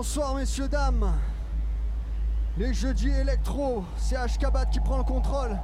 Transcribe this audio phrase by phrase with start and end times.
[0.00, 1.12] bonsoir messieurs, dames.
[2.56, 5.58] Les jeudis électro, c'est HKBAT qui prend le contrôle.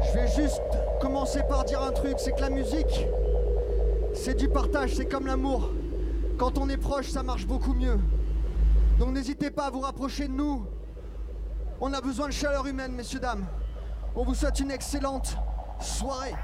[0.00, 0.62] Je vais juste
[0.98, 3.06] commencer par dire un truc, c'est que la musique,
[4.14, 5.72] c'est du partage, c'est comme l'amour.
[6.38, 7.98] Quand on est proche, ça marche beaucoup mieux.
[8.98, 10.64] Donc n'hésitez pas à vous rapprocher de nous.
[11.82, 13.44] On a besoin de chaleur humaine, messieurs, dames.
[14.14, 15.36] On vous souhaite une excellente
[15.80, 16.34] soirée.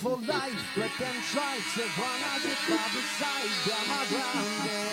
[0.00, 0.76] for life.
[0.78, 3.52] Let them try to run out of by the side.
[3.66, 4.88] Them are grounded.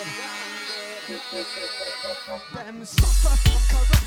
[2.54, 3.68] Them suckers.
[3.72, 3.97] for.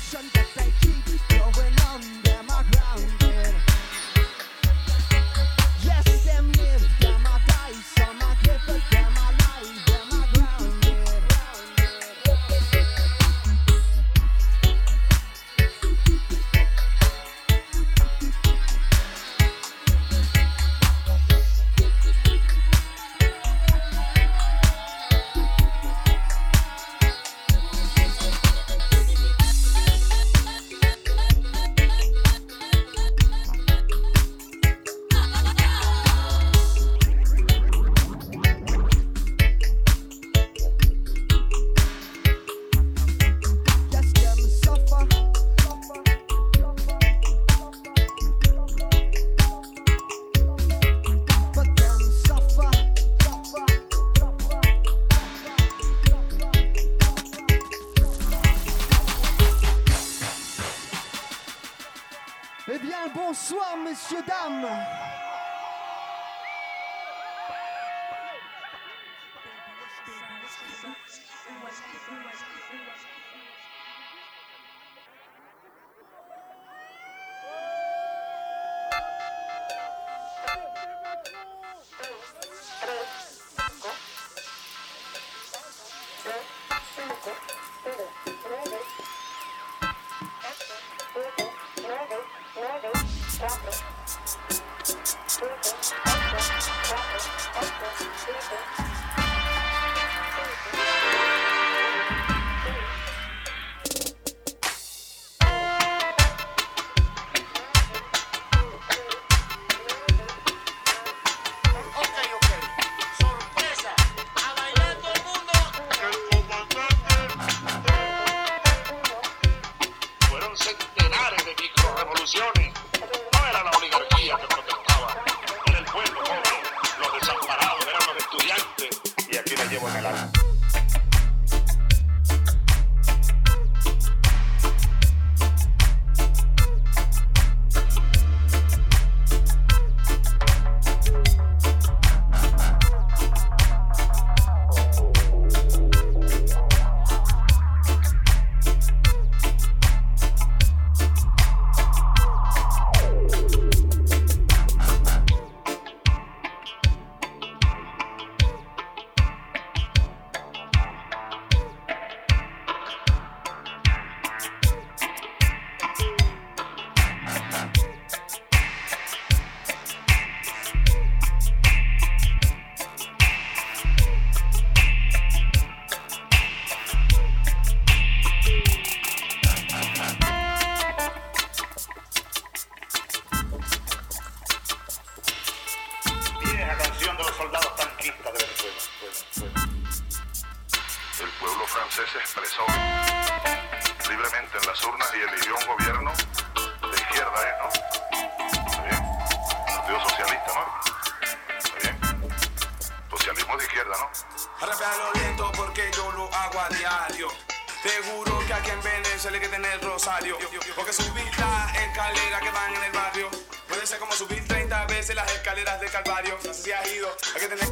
[216.22, 217.08] escenario, así se ha ido.
[217.34, 217.68] Hay que tener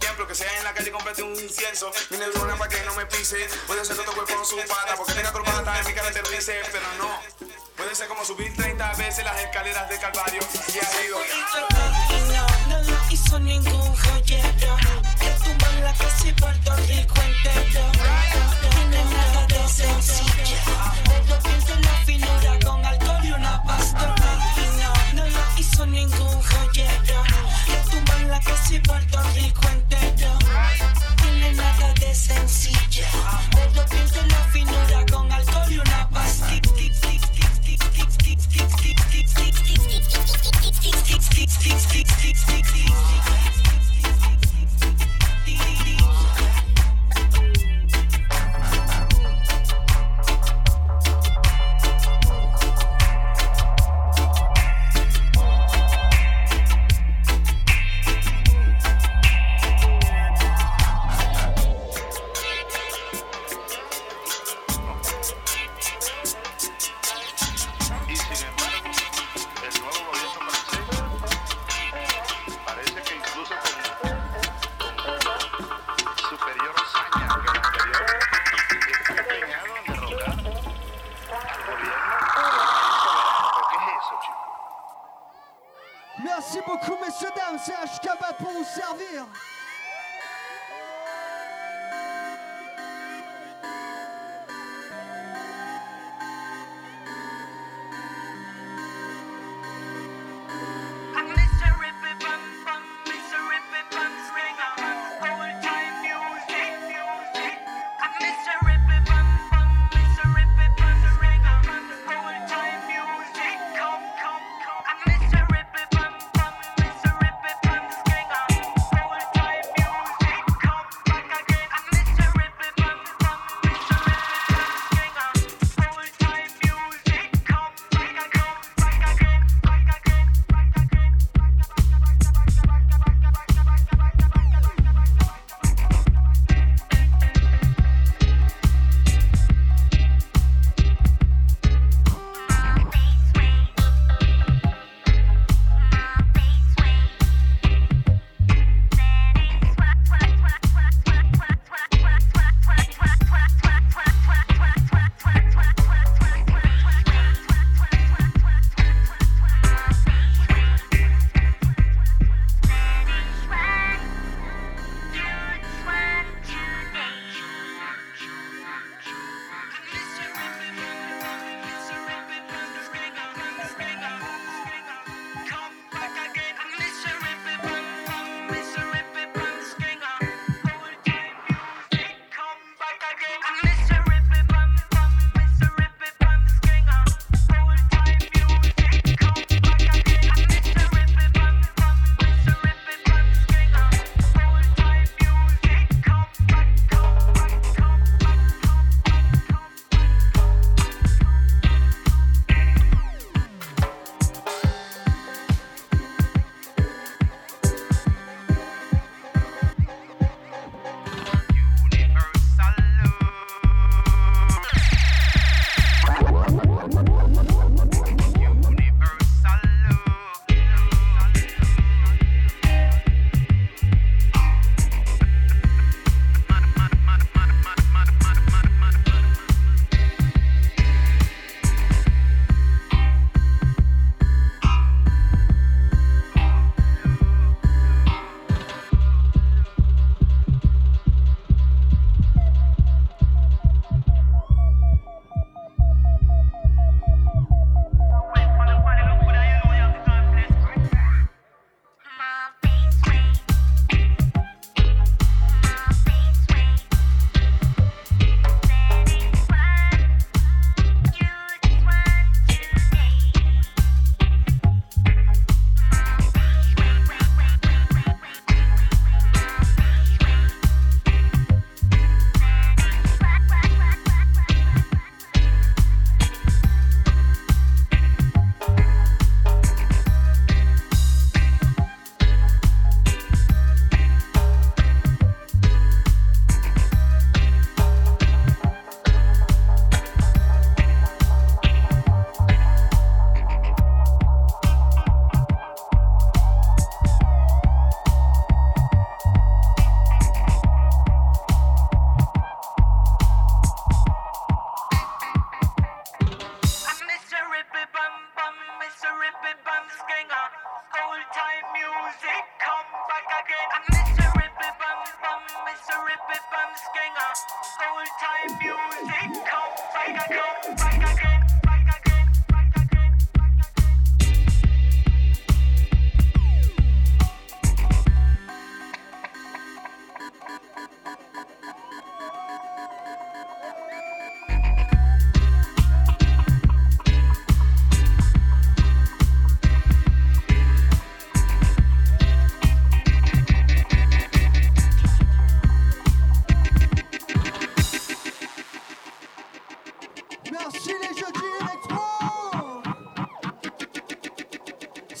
[0.00, 1.90] ejemplo que sea en la calle, comprate un incienso.
[2.10, 3.48] Mi neurona para que no me pise.
[3.66, 6.60] Puede ser todo cuerpo con su pata, porque tenga corbata en mi cara te dice,
[6.60, 7.20] eh, pero no.
[7.76, 11.18] Puede ser como subir 30 veces las escaleras de Calvario, así ha ido.
[12.68, 14.76] Lo hizo ningún joyero.
[15.18, 16.32] Que tumban la casa y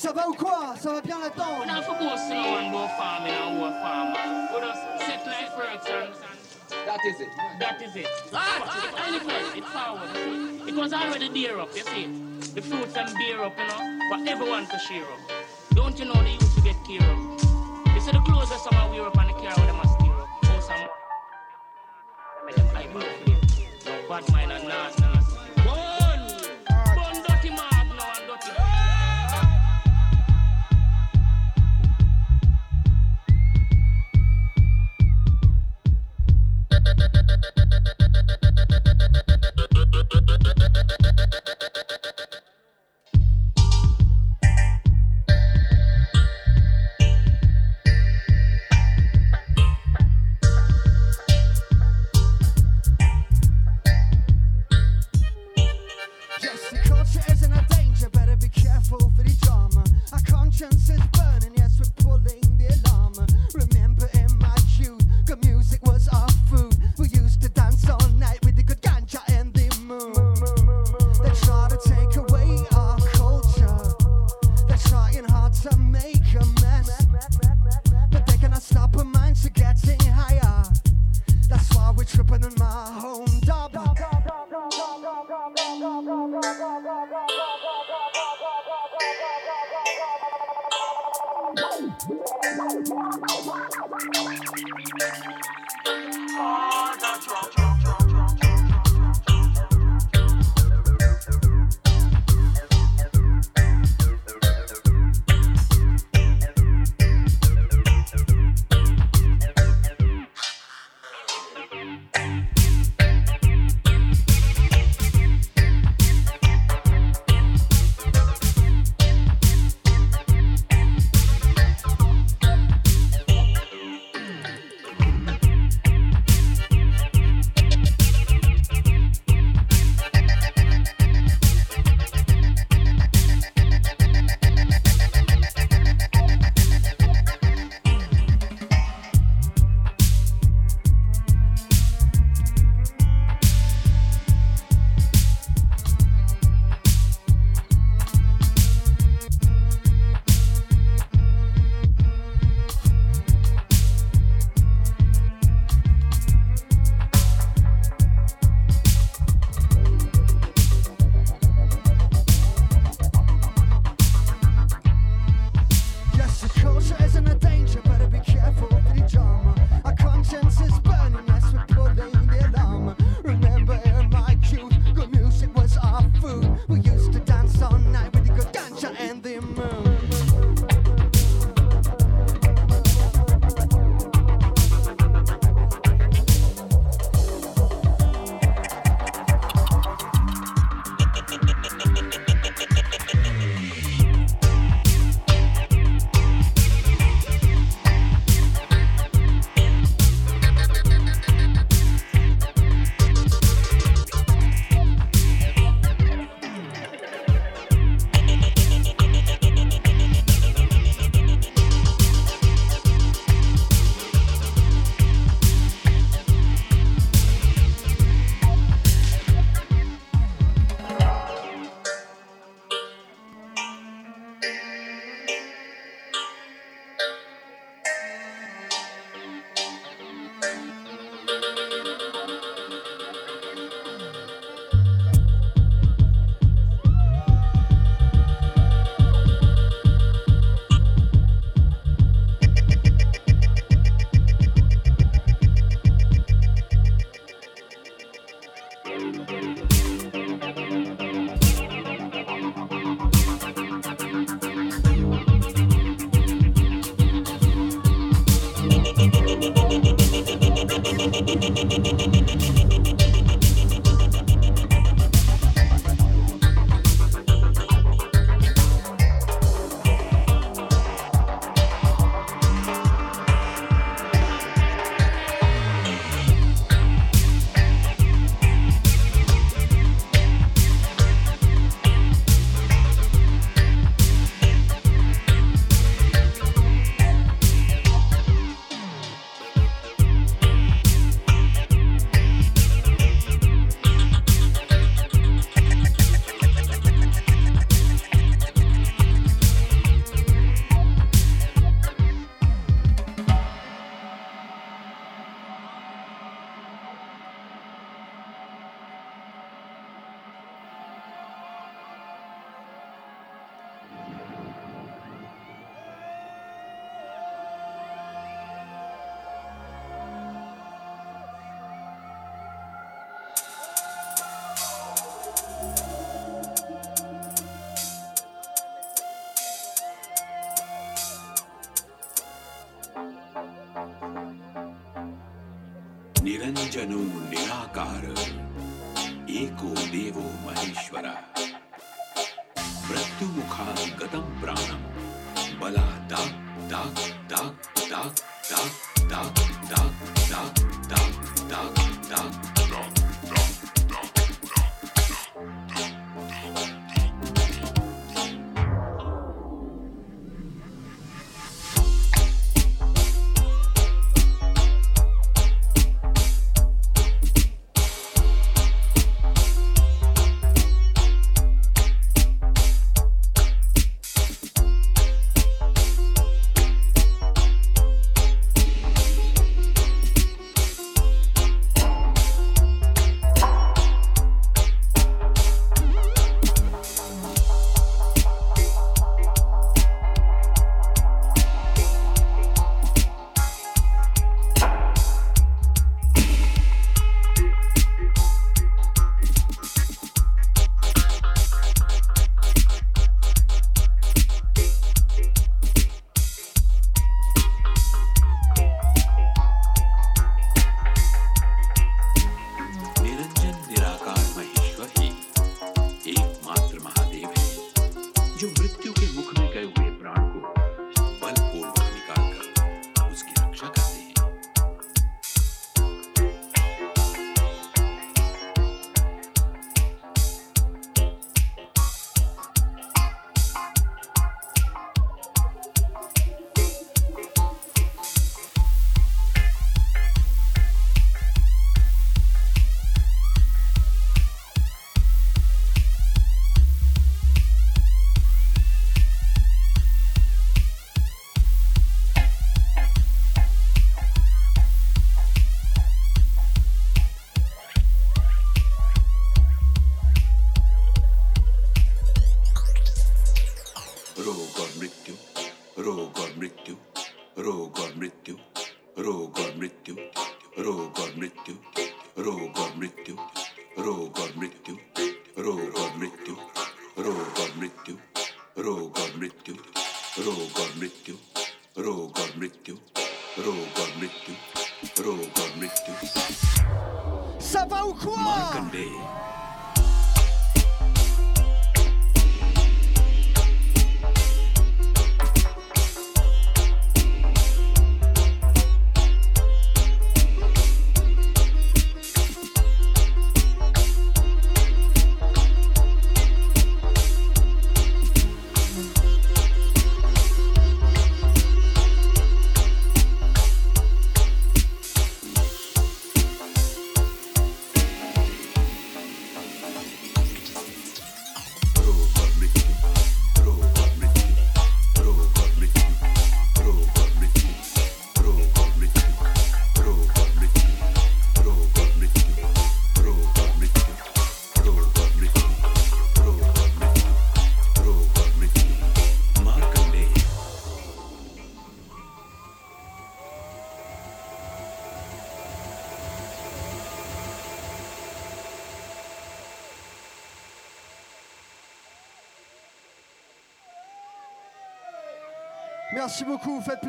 [0.04, 3.58] ça va ou quoi Ça va bien là-dedans We don't focus on go farming and
[3.58, 4.12] war farm.
[4.52, 6.12] We just set life works and
[6.86, 7.28] That is it.
[7.60, 8.06] that is it.
[8.32, 10.68] Ah, Anything, it's forward.
[10.68, 12.06] It was already there up, you see.
[12.54, 13.80] The fruits and beer up, you know,
[14.10, 15.20] for everyone to share up.
[15.74, 17.18] Don't you know they used to get care up?
[17.94, 20.12] You see the clothes that some wear up and the car with them a steer
[20.12, 20.28] up.
[20.44, 20.88] Oh, some
[22.46, 23.23] make them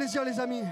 [0.06, 0.66] plaisir les amis.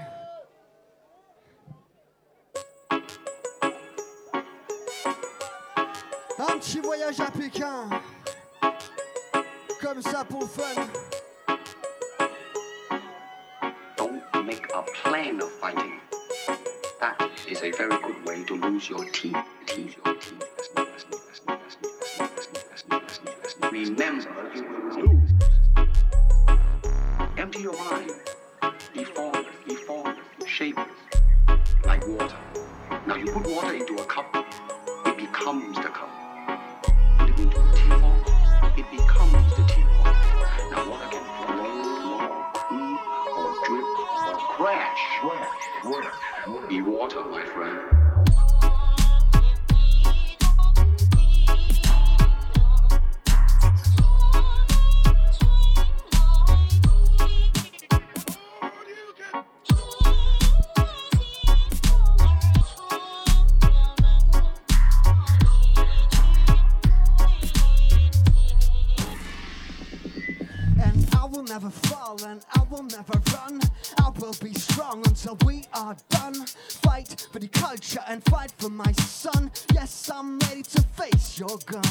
[72.18, 73.60] fall and I will never run.
[73.98, 76.46] I will be strong until we are done.
[76.82, 79.50] Fight for the culture and fight for my son.
[79.72, 81.82] Yes, I'm ready to face your gun.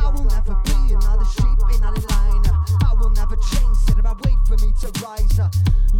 [0.00, 2.44] I will never be another sheep in a line.
[2.84, 5.40] I will never change, set about wait for me to rise.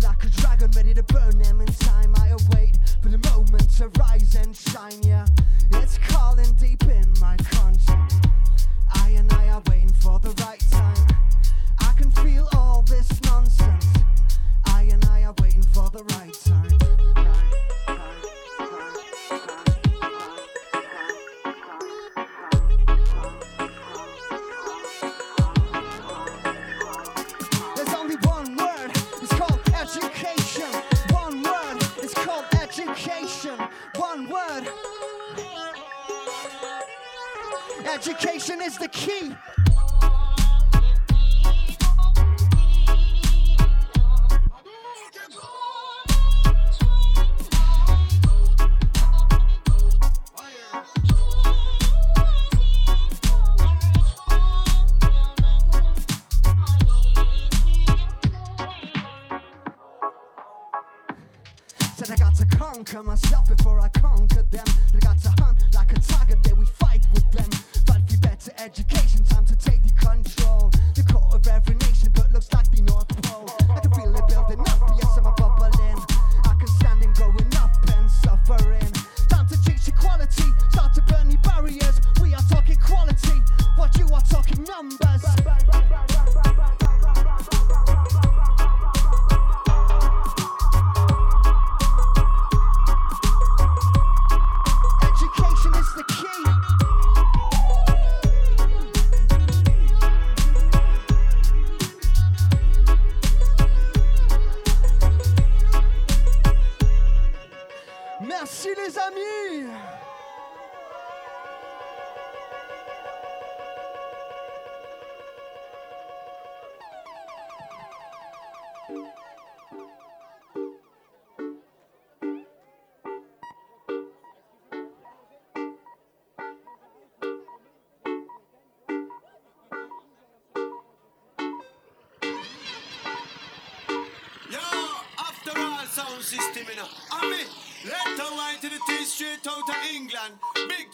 [0.03, 2.15] Like a dragon ready to burn them in time.
[2.17, 5.27] I await for the moment to rise and shine, yeah.
[5.75, 7.64] It's calling deep in my car.
[38.65, 39.37] is the key.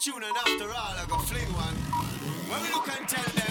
[0.01, 1.75] tune, and after all, I go fling one.
[2.49, 3.50] When we look and tell them.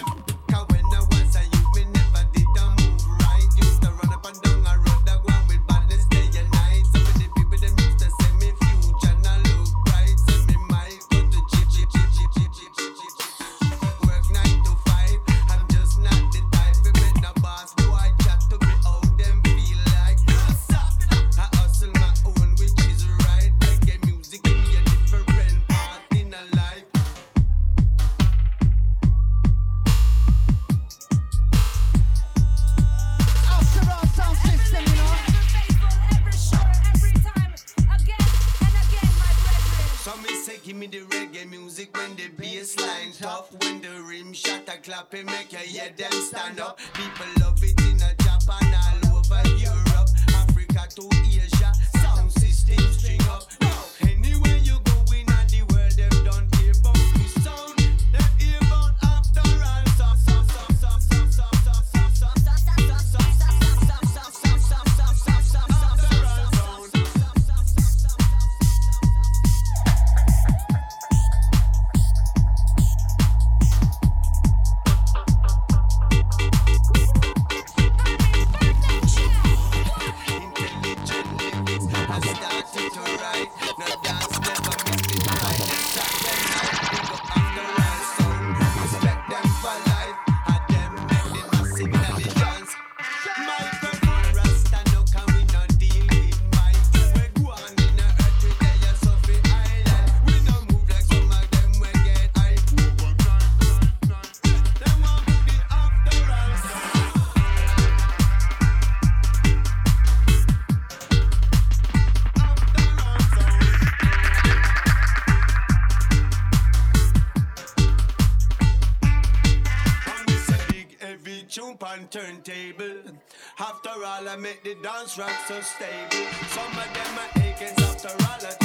[123.60, 126.26] After all, I make the dance rock so stable.
[126.48, 128.40] Some of them are aching after all.
[128.46, 128.59] I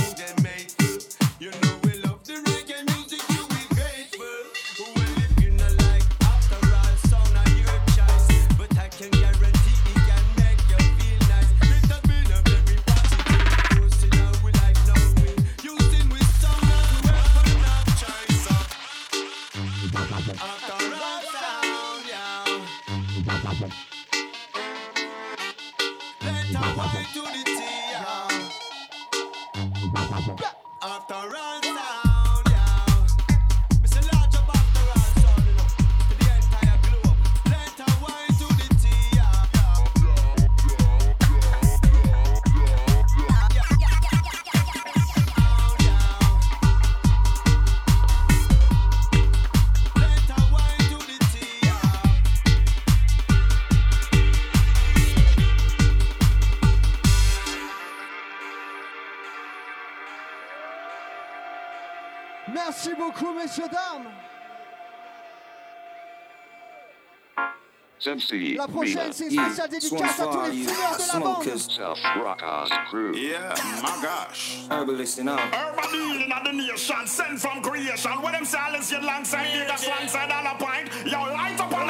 [68.06, 71.58] La prochaine, c'est spécial dédicace à tous les fumeurs de la bande.
[71.58, 73.16] Self rockers crew.
[73.16, 74.60] Yeah, my gosh.
[74.70, 75.38] Herbalists now.
[75.38, 78.12] herbalist in the nation, sent from creation.
[78.22, 80.90] When them silence your long side, niggas long side on a point.
[81.06, 81.85] Yo, light up on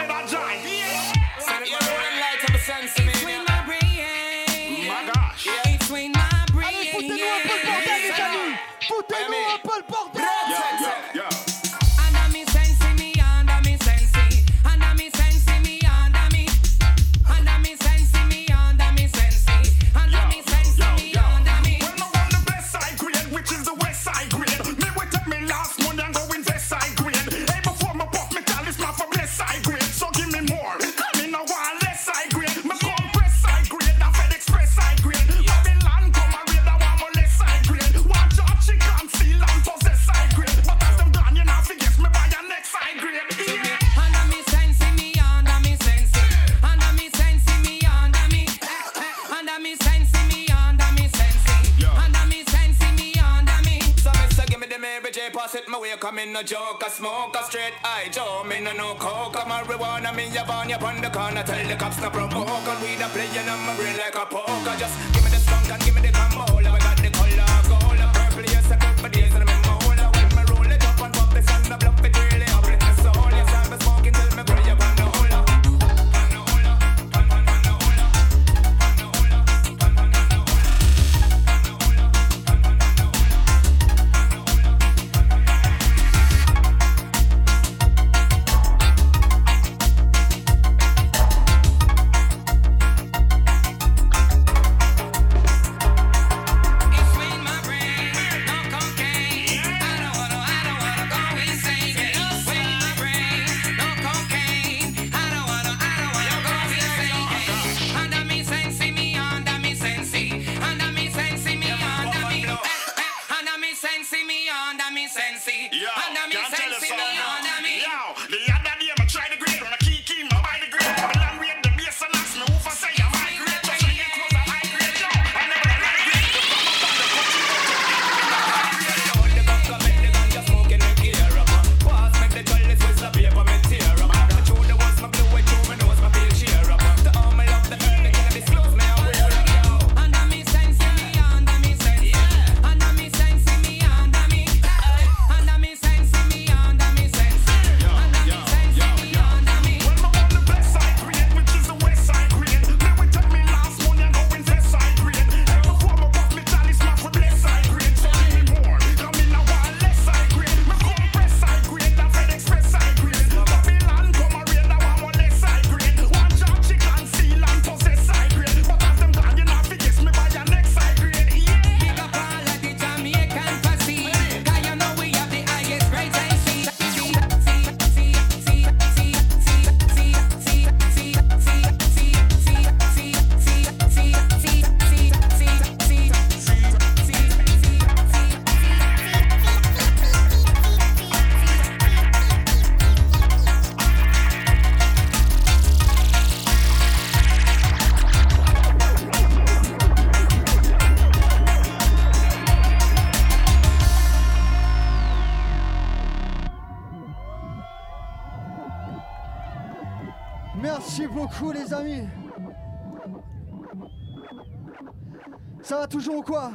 [215.88, 216.52] toujours ou quoi?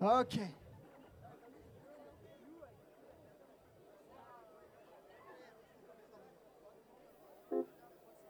[0.00, 0.38] Ok.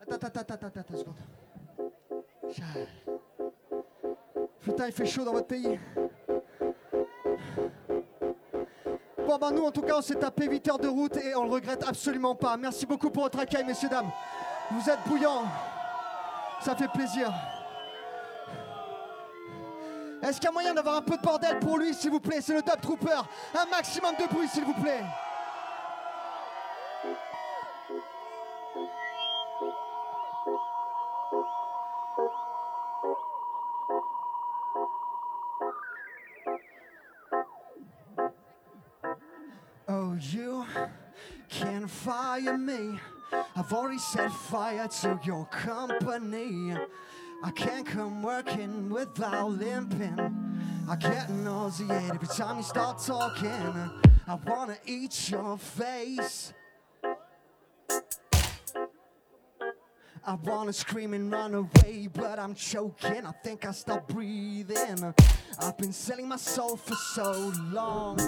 [0.01, 1.15] Attends, attends, attends, attends, attends.
[4.61, 5.81] Putain, il fait chaud dans votre pays.
[9.27, 11.45] Bon, ben nous, en tout cas, on s'est tapé 8 heures de route et on
[11.45, 12.57] le regrette absolument pas.
[12.57, 14.11] Merci beaucoup pour votre accueil, messieurs, dames.
[14.71, 15.45] Vous êtes bouillants.
[16.65, 17.31] Ça fait plaisir.
[20.23, 22.41] Est-ce qu'il y a moyen d'avoir un peu de bordel pour lui, s'il vous plaît?
[22.41, 23.21] C'est le Dub Trooper.
[23.55, 25.05] Un maximum de bruit, s'il vous plaît.
[43.65, 46.77] I've already set fire to your company.
[47.43, 50.21] I can't come working without limping.
[50.87, 53.91] I get nauseated every time you start talking.
[54.29, 56.53] I wanna eat your face.
[60.27, 63.25] I wanna scream and run away, but I'm choking.
[63.25, 65.15] I think I stopped breathing.
[65.59, 68.19] I've been selling my soul for so long.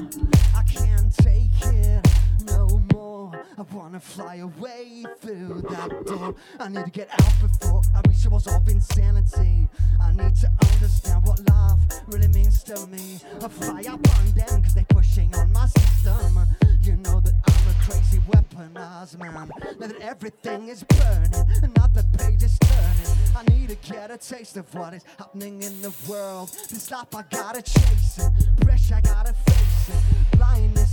[0.57, 2.09] I can't take it
[2.47, 3.16] no more.
[3.59, 6.35] I wanna fly away through that door.
[6.61, 9.69] I need to get out before I reach the walls of insanity.
[10.01, 11.79] I need to understand what love
[12.09, 13.19] really means to me.
[13.43, 16.39] I fire upon them cause they pushing on my system.
[16.83, 19.51] You know that I'm a crazy weaponized man.
[19.81, 21.33] Now that everything is burning,
[21.63, 23.17] another page is turning.
[23.37, 26.51] I need to get a taste of what is happening in the world.
[26.71, 30.37] This life I gotta chase it, pressure I gotta face it.
[30.37, 30.86] Blindness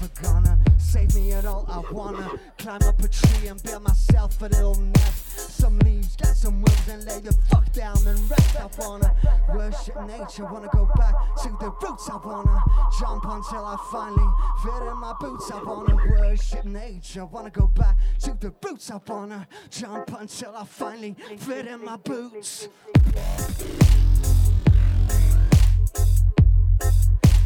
[0.00, 1.64] never gonna save me at all.
[1.68, 5.58] I wanna climb up a tree and build myself a little nest.
[5.58, 8.56] Some leaves, get some wings and lay the fuck down and rest.
[8.56, 9.14] I wanna
[9.54, 12.08] worship nature, wanna go back to the roots.
[12.10, 12.62] I wanna
[12.98, 14.28] jump until I finally
[14.62, 15.50] fit in my boots.
[15.50, 18.90] I wanna worship nature, wanna go back to the roots.
[18.90, 22.68] I wanna jump until I finally fit in my boots.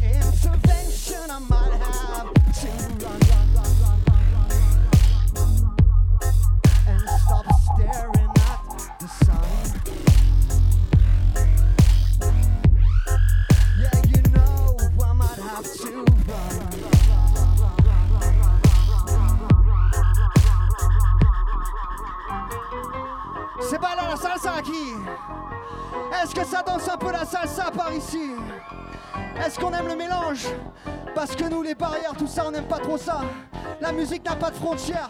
[0.03, 2.79] Intervention, I might have and
[7.19, 7.45] stop
[7.75, 8.22] staring
[32.97, 33.21] ça.
[33.81, 35.09] La musique n'a pas de frontières.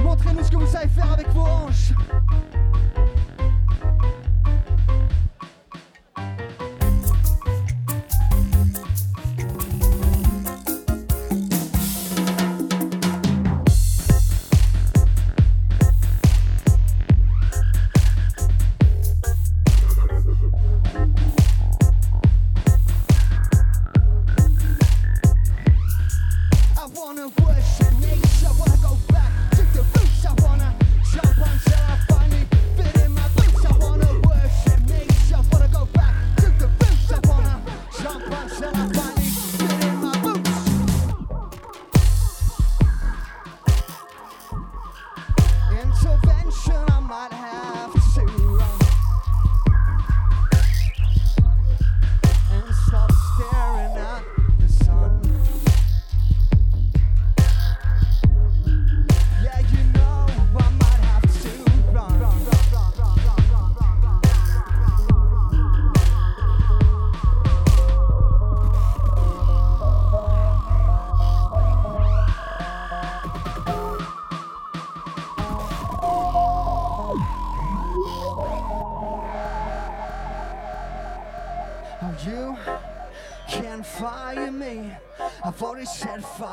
[0.00, 1.93] Montrez-nous ce que vous savez faire avec vos hanches.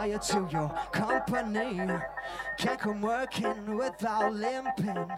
[0.01, 1.79] Fire to your company.
[2.57, 5.11] Can't come working without limping.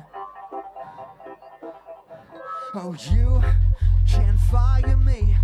[2.75, 3.41] Oh, you
[4.05, 5.37] can't fire me.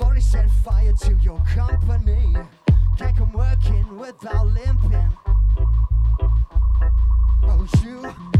[0.00, 2.36] Already set fire to your company.
[2.96, 5.12] Can't come working without limping.
[7.42, 8.35] Oh, you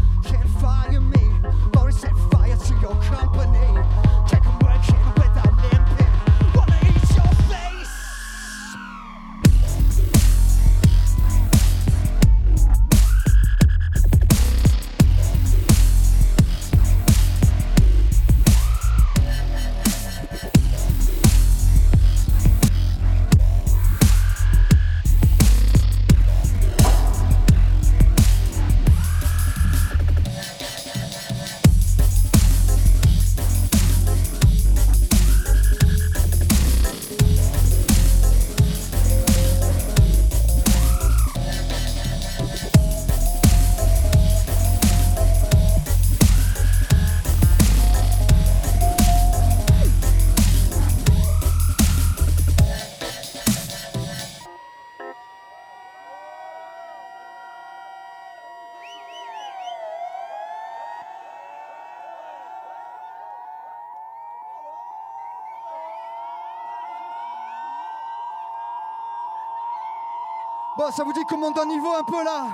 [70.87, 72.47] Bon, ça vous dit qu'on monte d'un niveau un peu là?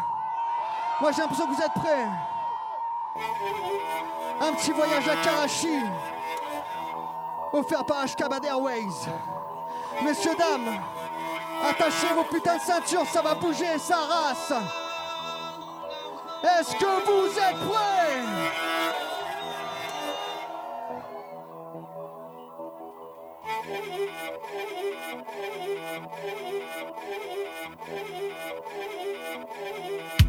[1.00, 2.08] Moi j'ai l'impression que vous êtes prêts.
[4.42, 5.84] Un petit voyage à Karachi,
[7.52, 8.90] offert par Ashkabad Airways.
[10.04, 10.82] Messieurs, dames,
[11.70, 14.54] attachez vos putains de ceintures, ça va bouger, ça race.
[16.60, 18.73] Est-ce que vous êtes prêts?
[23.66, 23.86] Thank
[30.22, 30.23] you.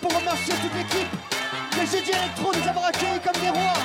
[0.00, 1.08] pour remercier toute l'équipe,
[1.78, 3.78] les jeudis électro nous avoir accueillis comme des rois.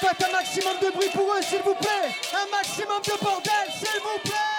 [0.00, 2.14] Faites un maximum de bruit pour eux, s'il vous plaît.
[2.32, 4.49] Un maximum de bordel, s'il vous plaît.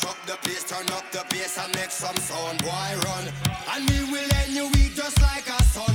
[0.00, 2.62] mash up the place, turn up the bass and make some sound.
[2.62, 3.28] Boy, run.
[3.74, 5.89] And we will end your week just like a son.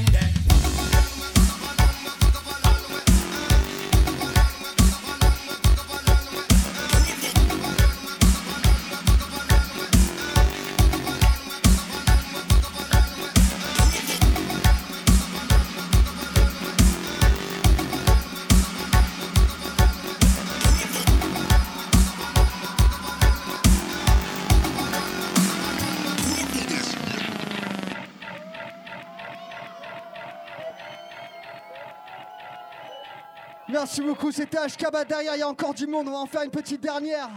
[33.97, 36.41] Merci beaucoup, c'était Ashkaba derrière, il y a encore du monde, on va en faire
[36.41, 37.29] une petite dernière.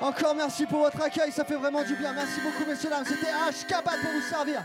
[0.00, 2.14] Encore merci pour votre accueil, ça fait vraiment du bien.
[2.14, 4.64] Merci beaucoup messieurs dames, c'était Ashkaba pour vous servir.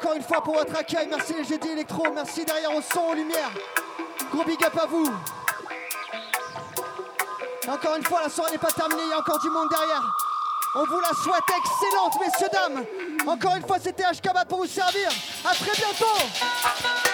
[0.00, 1.06] Encore une fois pour votre accueil.
[1.10, 2.04] Merci les GD Electro.
[2.14, 3.50] Merci derrière au son, aux lumières.
[4.32, 5.06] Gros big up à vous.
[7.68, 10.02] Encore une fois, la soirée n'est pas terminée, il y a encore du monde derrière.
[10.74, 12.84] On vous la souhaite excellente, messieurs, dames.
[13.26, 15.10] Encore une fois, c'était HKBA pour vous servir.
[15.44, 17.09] À très bientôt.